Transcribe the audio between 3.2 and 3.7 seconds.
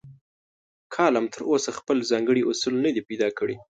کړي.